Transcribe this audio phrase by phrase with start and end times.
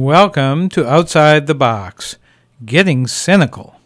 [0.00, 2.18] Welcome to Outside the Box
[2.64, 3.80] Getting Cynical.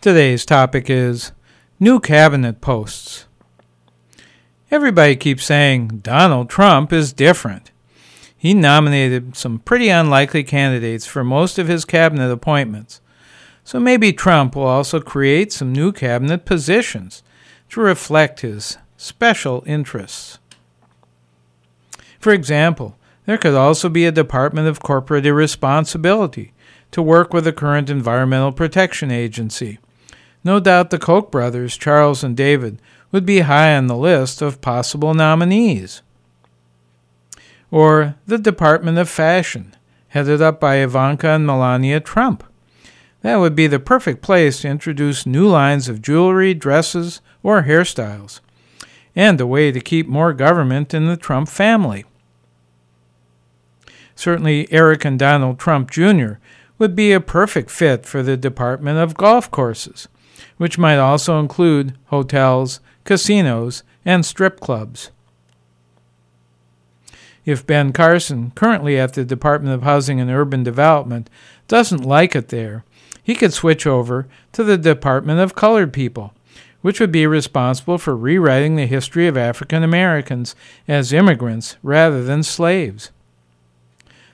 [0.00, 1.30] Today's topic is
[1.78, 3.26] New Cabinet Posts.
[4.68, 7.70] Everybody keeps saying Donald Trump is different.
[8.36, 13.00] He nominated some pretty unlikely candidates for most of his cabinet appointments.
[13.62, 17.22] So maybe Trump will also create some new cabinet positions
[17.68, 20.40] to reflect his special interests.
[22.18, 26.52] For example, there could also be a Department of Corporate Irresponsibility
[26.90, 29.78] to work with the current Environmental Protection Agency.
[30.44, 32.80] No doubt the Koch brothers, Charles and David,
[33.12, 36.02] would be high on the list of possible nominees.
[37.70, 39.74] Or the Department of Fashion,
[40.08, 42.44] headed up by Ivanka and Melania Trump.
[43.22, 48.40] That would be the perfect place to introduce new lines of jewelry, dresses, or hairstyles,
[49.14, 52.04] and a way to keep more government in the Trump family.
[54.22, 56.34] Certainly, Eric and Donald Trump Jr.
[56.78, 60.06] would be a perfect fit for the Department of Golf Courses,
[60.58, 65.10] which might also include hotels, casinos, and strip clubs.
[67.44, 71.28] If Ben Carson, currently at the Department of Housing and Urban Development,
[71.66, 72.84] doesn't like it there,
[73.24, 76.32] he could switch over to the Department of Colored People,
[76.80, 80.54] which would be responsible for rewriting the history of African Americans
[80.86, 83.10] as immigrants rather than slaves.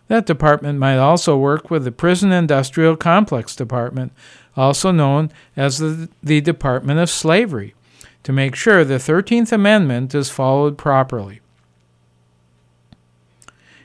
[0.09, 4.13] That department might also work with the Prison Industrial Complex Department,
[4.57, 7.75] also known as the, the Department of Slavery,
[8.23, 11.41] to make sure the 13th Amendment is followed properly.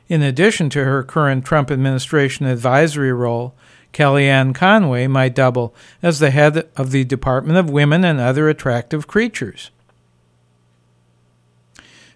[0.07, 3.53] In addition to her current Trump administration advisory role,
[3.94, 9.07] Kellyanne Conway might double as the head of the Department of Women and Other Attractive
[9.07, 9.72] Creatures.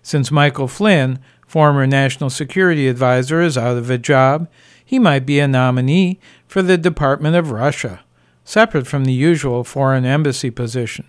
[0.01, 4.47] Since Michael Flynn, former National Security Advisor, is out of a job,
[4.84, 8.02] he might be a nominee for the Department of Russia,
[8.44, 11.06] separate from the usual foreign embassy position.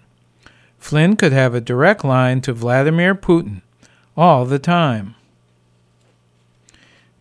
[0.78, 3.62] Flynn could have a direct line to Vladimir Putin
[4.16, 5.14] all the time.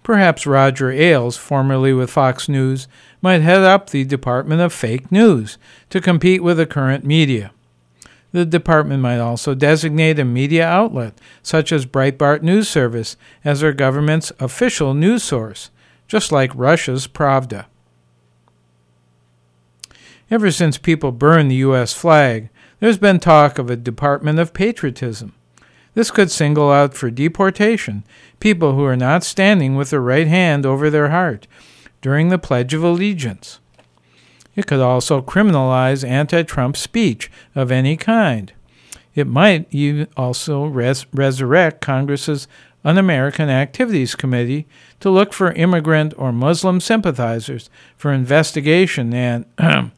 [0.03, 2.88] Perhaps Roger Ailes, formerly with Fox News,
[3.22, 5.57] might head up the Department of Fake News
[5.89, 7.51] to compete with the current media.
[8.31, 13.73] The department might also designate a media outlet, such as Breitbart News Service, as their
[13.73, 15.69] government's official news source,
[16.07, 17.66] just like Russia's Pravda.
[20.29, 21.93] Ever since people burned the U.S.
[21.93, 22.49] flag,
[22.79, 25.33] there's been talk of a Department of Patriotism.
[25.93, 28.03] This could single out for deportation
[28.39, 31.47] people who are not standing with their right hand over their heart
[32.01, 33.59] during the Pledge of Allegiance.
[34.57, 38.51] It could also criminalize anti Trump speech of any kind.
[39.13, 42.47] It might even also res- resurrect Congress's
[42.84, 44.67] Un American Activities Committee
[45.00, 49.46] to look for immigrant or Muslim sympathizers for investigation and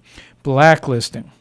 [0.44, 1.32] blacklisting.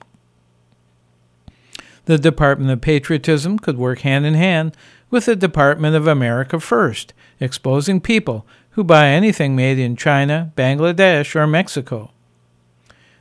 [2.04, 4.76] The Department of Patriotism could work hand in hand
[5.10, 11.34] with the Department of America First, exposing people who buy anything made in China, Bangladesh,
[11.34, 12.12] or Mexico.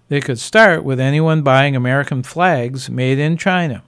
[0.09, 3.83] They could start with anyone buying American flags made in China.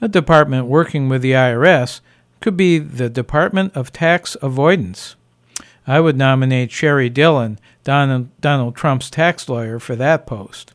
[0.00, 2.00] A department working with the IRS
[2.40, 5.14] could be the Department of Tax Avoidance.
[5.86, 10.72] I would nominate Sheri Dillon, Donald, Trump's tax lawyer, for that post.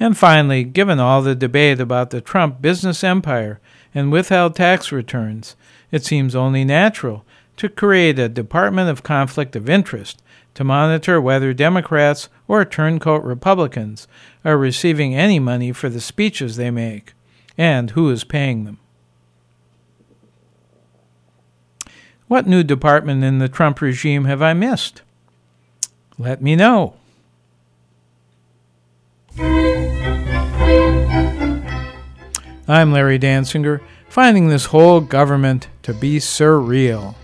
[0.00, 3.60] And finally, given all the debate about the Trump business empire
[3.94, 5.54] and withheld tax returns,
[5.90, 7.24] it seems only natural
[7.56, 10.22] to create a Department of Conflict of Interest
[10.54, 14.06] to monitor whether Democrats or turncoat Republicans
[14.44, 17.14] are receiving any money for the speeches they make
[17.56, 18.78] and who is paying them.
[22.28, 25.02] What new department in the Trump regime have I missed?
[26.18, 26.94] Let me know.
[32.68, 37.16] I'm Larry Dansinger, finding this whole government to be surreal.